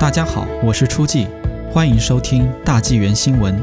[0.00, 1.26] 大家好，我是初季，
[1.72, 3.60] 欢迎收听大纪元新闻。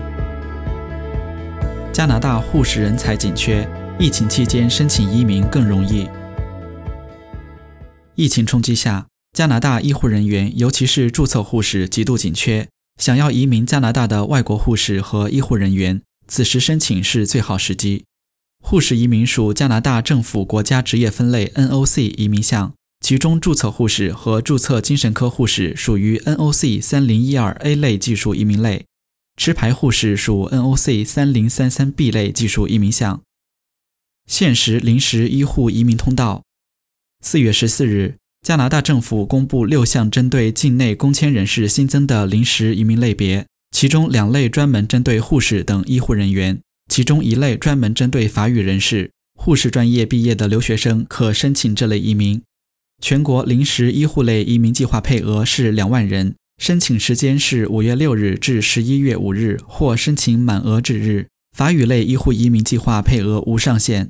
[1.93, 3.65] 加拿大护士人才紧缺，
[3.97, 6.09] 疫情期间申请移民更容易。
[8.15, 12.67] 疫情冲击下，加拿大医护人员，尤其是注册护士极度紧缺。
[12.99, 18.03] 想要移民加拿大的外国护士和医护人员，此时申请是最好时机。
[18.61, 22.73] 护士移民属加拿大政府国家职业分类 NOC 移民项。
[23.07, 28.83] 其中，注册护士和注册精神科护士属于 NOC 三零一二 A 类技术移民类，
[29.37, 33.21] 持牌护士属 NOC 三零三三 B 类技术移民项。
[34.25, 36.41] 现时临时医护移民通道。
[37.23, 49.11] 四月十四日，加拿大政府公布六项针对境内工签人士新增的临时移民类别，其中两类专门针对护士等医护人员，其中一类专门针对法语人士。
[49.35, 52.41] 护士专业毕业的留学生可申请这类移民。
[53.01, 61.27] 全国临时医护类移民计划配额是两万人，申请时间是五月六日至十一月五日，或申请满额之日。
[61.55, 64.09] 法语类医护移民计划配额无上限，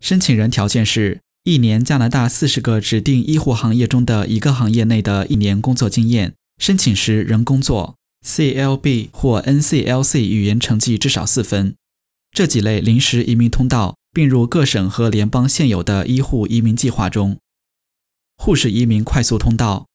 [0.00, 11.74] 申请人条件是一年加拿大四十个指定医护行业中的一个行业内的一年工作经验，申请时仍工作，CLB 或 NCLC 语言成绩至少四分。
[12.32, 17.36] 这几类临时移民通道并入各省和联邦现有的医护移民计划中。
[18.42, 19.86] 护士移民快速通道，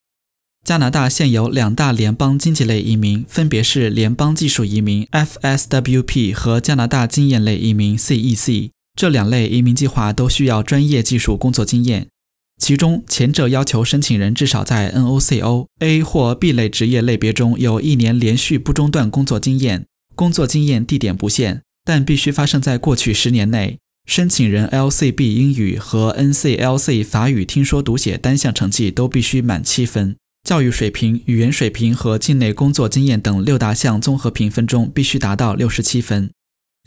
[0.63, 8.69] 加拿大现有两大联邦经济类移民，分别是联邦技术移民 （FSWP） 和加拿大经验类移民 （CEC）。
[8.95, 12.07] 这两类移民计划都需要专业技术工作经验，
[12.61, 23.79] 其中前者要求申请人至少在 NOCO A 或 B 类职业类别中有一年连续不中断工作经验，工作经验地点不限，但必须发生在过去十年内。
[24.05, 36.29] 申请人 LCB 英语和 NCLC 法语听说读写单项成绩都必须满七分，教育水平、语言水平和境内工作经验等六大项综合评分中必须达到六十七分。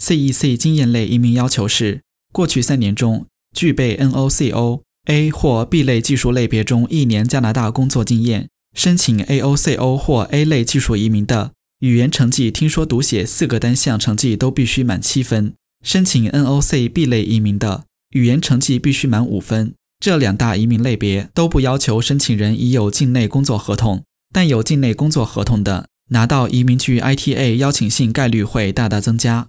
[0.01, 8.49] CEC 经验类移民要求是过去三年中具备 NOCO A 或 B 类技术类别中一年加拿大工作经验。
[8.77, 11.51] 申请 AOCO 或 A 类技术移民的
[11.81, 15.55] 语言成绩、听说读写四个单项成绩都必须满七分。
[15.83, 19.75] 申请 NOC B 类移民的语言成绩必须满五分。
[20.01, 29.49] 这两大移民类别都不要求申请人已有境内工作合同，但有境内工作合同的，拿到移民局 ITA 邀请信概率会大大增加。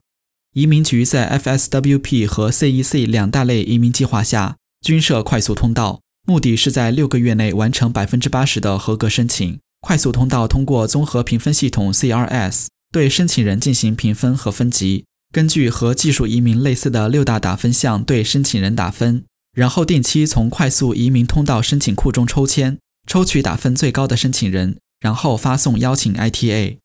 [0.54, 9.60] 移民局在 FSWP 和 CEC 两大类移民计划下均设快速通道，目的是在六个月内完成百分之八十的合格申请。
[9.82, 15.06] 快速通道通过综合评分系统 CRS 对申请人进行评分和分级。
[15.32, 26.78] 根据和技术移民类似的六大打分项对申请人打分，然后定期从快速移民通道申请库中抽签，抽取打分最高的申请人，然后发送邀请 ITA。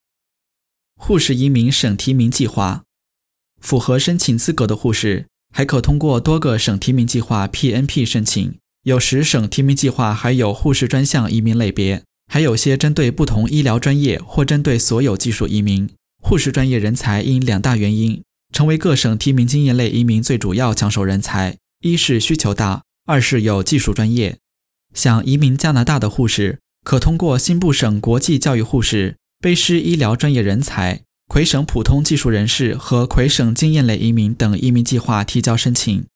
[0.97, 2.83] 护士移民省提名计划，
[3.63, 8.55] 符合申请资格的护士还可通过多个省提名计划 PNP 申请。
[8.83, 15.89] 有时省提名计划还有护士专项移民类别，还有些针对不同医疗专业或针对所有技术移民。
[16.23, 18.23] 护士专业人才因两大原因。
[18.55, 24.37] 成为各省提名经验类移民最主要抢手人才，一是需求大，二是有技术专业。
[24.95, 36.07] 想移民加拿大的护士，可通过新部省国际教育护士、卑诗医疗专业人才、魁省普通技术人士和魁省经验类移民等移民计划提交申请。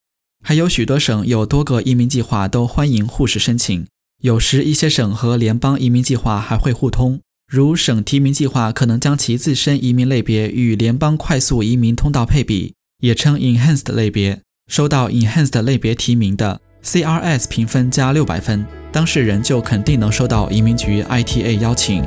[0.44, 3.84] 还有许多省有多个移民计划都欢迎护士申请，
[4.22, 7.20] 有时一些省和联邦移民计划还会互通。
[7.50, 14.42] 如省提名计划可能将其自身移民类别与联邦快速移民通道配比，也称 Enhanced 类别。
[14.66, 22.04] 收到 Enhanced 类别提名的 CRS 评分加六百分，当事人就肯定能收到移民局 ITA 邀请。